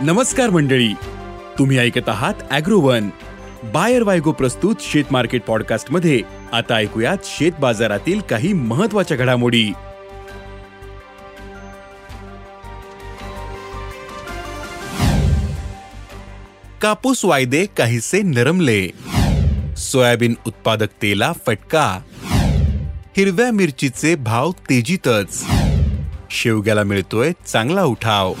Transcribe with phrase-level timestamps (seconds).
[0.00, 0.92] नमस्कार मंडळी.
[1.58, 3.08] तुम्ही ऐकत आहात अॅग्रोवन.
[3.64, 6.20] बायर वायगो प्रस्तुत शेत मार्केट पॉडकास्टमध्ये
[6.52, 9.72] आता ऐकूयात शेत बाजारातील काही महत्त्वाच्या घडामोडी.
[16.82, 18.88] कापूस वायदे काहीसे नरमले.
[19.76, 22.00] सोयाबीन उत्पादकतेला फटका.
[23.16, 25.44] हिरव्या मिरचीचे भाव तेजीतच.
[26.30, 28.34] शेवग्याला मिळतोय चांगला उठाव.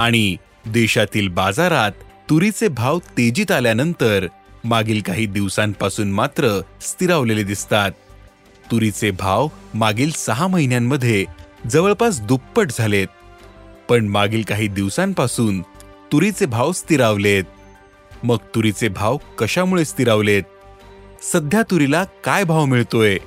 [0.00, 1.92] आणि देशातील बाजारात
[2.30, 4.26] तुरीचे भाव तेजीत आल्यानंतर
[4.64, 7.90] मागील काही दिवसांपासून मात्र स्थिरावलेले दिसतात.
[8.70, 11.24] तुरीचे भाव मागील सहा महिन्यांमध्ये
[11.70, 13.06] जवळपास दुप्पट झालेत.
[13.88, 15.62] पण मागील काही दिवसांपासून
[16.12, 17.44] तुरीचे भाव स्थिरावलेत.
[18.22, 20.42] मग तुरीचे भाव कशामुळे स्थिरावलेत?
[21.22, 23.18] सध्या तुरीला काय भाव मिळतोय?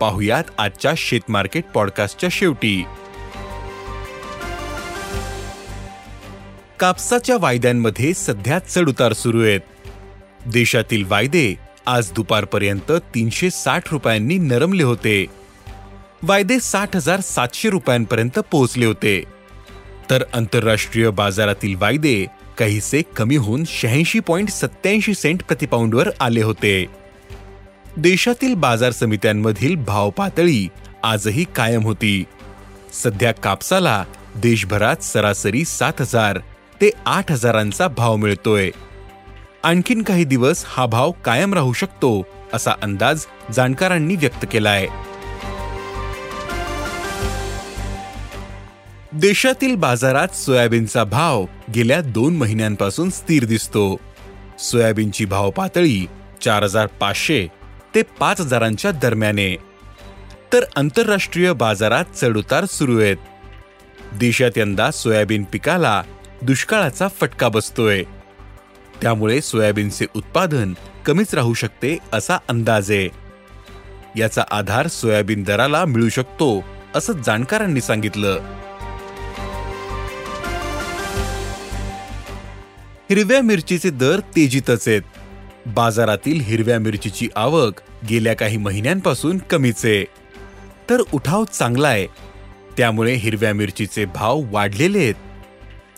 [0.00, 2.84] पाहुयात आजच्या शेतमार्केट पॉडकास्टच्या शेवटी.
[6.80, 9.60] कापसाच्या वायद्यांमध्ये सध्या चढउतार सुरू आहेत.
[10.46, 11.54] देशातील वायदे
[11.86, 15.26] आज दुपारपर्यंत तीनशे साठ रुपयांनी नरमले होते.
[16.22, 19.24] वायदे साठ हजार सातशे रुपयांपर्यंत पोहोचले होते.
[20.10, 22.26] तर आंतरराष्ट्रीय बाजारातील वायदे
[22.58, 26.86] काहीसे कमी होऊन शहाऐंशी पॉईंट सत्याऐंशी सेंट प्रतिपाऊंडवर आले होते.
[27.96, 30.68] देशातील बाजार समित्यांमधील भाव पातळी
[31.02, 32.24] आजही कायम होती.
[32.92, 34.04] सध्या कापसाला
[34.36, 36.38] देशभरात सरासरी सात हजार
[36.80, 38.70] ते आठ हजारांचा भाव मिळतोय.
[39.62, 43.24] आणखीन काही दिवस हा भाव कायम राहू शकतो असा अंदाज
[43.54, 44.86] जाणकारांनी व्यक्त केलाय.
[49.12, 53.96] देशातील बाजारात सोयाबीनचा भाव गेल्या दोन महिन्यांपासून स्थिर दिसतो.
[54.58, 56.06] सोयाबीनची भाव पातळी
[56.42, 57.46] चार हजार पाचशे
[57.94, 59.56] ते पाच हजारांच्या दरम्याने.
[60.52, 63.16] तर आंतरराष्ट्रीय बाजारात चढउतार सुरू आहेत.
[64.14, 66.02] देशात यंदा सोयाबीन पिकाला
[66.46, 68.02] दुष्काळाचा फटका बसतोय.
[69.02, 70.74] त्यामुळे सोयाबीनचे उत्पादन
[71.06, 72.90] कमीच राहू शकते असा अंदाज.
[72.90, 73.08] आहे
[74.16, 78.40] याचा आधार सोयाबीन दराला मिळू शकतो असं जाणकारांनी सांगितलं.
[83.10, 85.02] हिरव्या मिरचीचे दर तेजीतच आहेत.
[85.66, 87.74] बाजारातील हिरव्या मिरचीची आवक
[88.08, 90.04] गेल्या काही महिन्यांपासून कमीच आहे.
[90.90, 92.06] तर उठाव चांगला आहे.
[92.78, 95.14] त्यामुळे हिरव्या मिरचीचे भाव वाढलेले आहेत.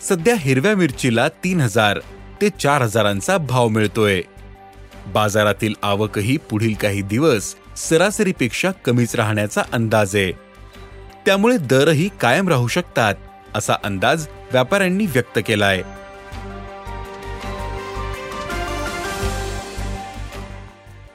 [0.01, 1.99] सध्या हिरव्या मिरचीला तीन हजार
[2.41, 4.21] ते चार हजारांचा भाव मिळतोय.
[5.07, 10.31] बाजारातील आवकही पुढील काही दिवस सरासरीपेक्षा कमीच राहण्याचा अंदाज आहे.
[11.25, 13.15] त्यामुळे दरही कायम राहू शकतात
[13.55, 15.81] असा अंदाज व्यापाऱ्यांनी व्यक्त केलाय.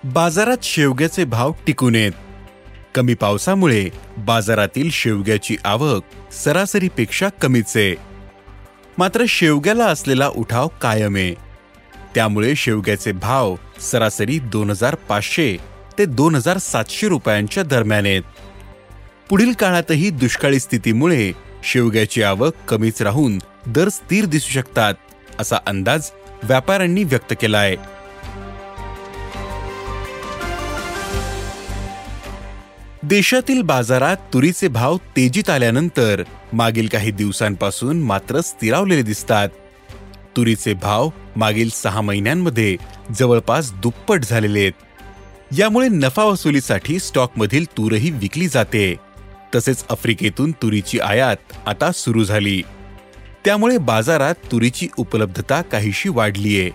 [0.05, 2.13] बाजारात शेवग्याचे भाव टिकून येत
[2.95, 8.14] कमी पावसामुळे बाजारातील शेवग्याची आवक सरासरीपेक्षा कमीच आहे.
[8.99, 11.35] मात्र शेवग्याला असलेला उठाव कायम आहे.
[12.15, 15.57] त्यामुळे शेवग्याचे भाव सरासरी दोन हजार पाचशे
[15.99, 18.23] ते दोन हजार सातशे रुपयांच्या दरम्यान आहेत.
[19.29, 21.33] पुढील काळातही दुष्काळी स्थितीमुळे
[21.65, 24.95] शेवग्याची आवक कमीच राहून दर स्थिर दिसू शकतात
[25.39, 26.11] असा अंदाज
[26.43, 27.77] व्यापाऱ्यांनी व्यक्त केला आहे
[33.05, 36.23] देशातील बाजारात तुरीचे भाव तेजीत आल्यानंतर
[36.53, 39.49] मागील काही दिवसांपासून मात्र स्थिरावलेले दिसतात.
[40.37, 42.77] तुरीचे भाव मागील सहा महिन्यांमध्ये
[43.19, 44.73] जवळपास दुप्पट झालेले आहेत.
[45.59, 48.95] यामुळे नफा वसुलीसाठी स्टॉकमधील तूरही विकली जाते.
[49.55, 52.63] तसेच आफ्रिकेतून तुरीची आयात आता सुरू झाली.
[53.45, 56.71] त्यामुळे बाजारात तुरीची उपलब्धता काहीशी वाढलीये.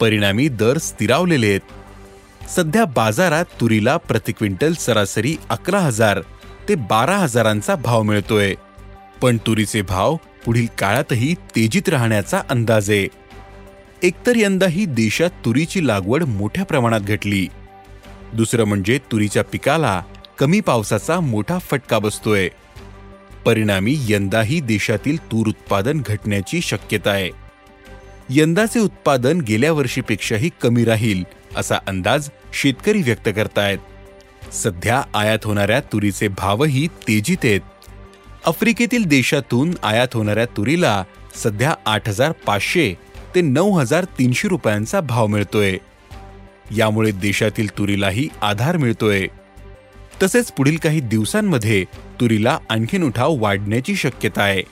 [0.00, 1.60] परिणामी दर स्थिरावलेले आहेत.
[2.56, 6.20] सध्या बाजारात तुरीला प्रति क्विंटल सरासरी अकरा हजार
[6.68, 8.54] ते बारा हजारांचा भाव मिळतोय.
[9.22, 12.90] पण तुरीचे भाव पुढील काळातही तेजीत राहण्याचा अंदाज.
[12.90, 13.08] आहे
[14.02, 17.48] एकतर यंदाही देशात तुरीची लागवड मोठ्या प्रमाणात घटली.
[18.32, 20.02] दुसरं म्हणजे तुरीच्या पिकाला
[20.38, 22.48] कमी पावसाचा मोठा फटका बसतोय.
[23.44, 27.49] परिणामी यंदाही देशातील तूर उत्पादन घटण्याची शक्यता आहे.
[28.32, 31.24] यंदाचे उत्पादन गेल्या वर्षीपेक्षाही कमी राहील
[31.56, 33.78] असा अंदाज शेतकरी व्यक्त करतायत.
[34.54, 37.60] सध्या आयात होणाऱ्या तुरीचे भावही तेजीत आहेत.
[38.46, 41.04] आफ्रिकेतील देशातून आयात होणाऱ्या तुरीला
[41.34, 42.94] सध्या आठ हजार पाचशे
[43.34, 45.76] ते नऊ हजार तीनशे रुपयांचा भाव मिळतोय.
[46.76, 49.26] यामुळे देशातील तुरीलाही आधार मिळतोय.
[50.22, 51.84] तसेच पुढील काही दिवसांमध्ये
[52.20, 54.62] तुरीला आणखीन उठाव वाढण्याची शक्यता आहे.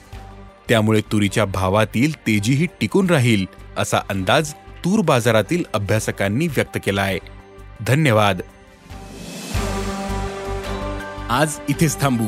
[0.69, 3.45] त्यामुळे तुरीच्या भावातील तेजीही टिकून राहील
[3.77, 7.19] असा अंदाज तूर बाजारातील अभ्यासकांनी व्यक्त केला आहे
[7.87, 8.41] धन्यवाद.
[11.29, 12.25] आज इथेच थांबू.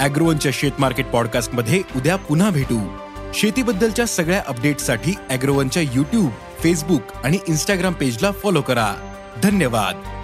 [0.00, 2.96] अॅग्रोवनच्या शेत मार्केट पॉडकास्टमध्ये उद्या पुन्हा भेटू.
[3.34, 6.30] शेतीबद्दलच्या सगळ्या अपडेटसाठी अॅग्रोवनच्या युट्यूब
[6.60, 8.94] फेसबुक आणि इन्स्टाग्राम पेजला फॉलो करा.
[9.42, 10.23] धन्यवाद.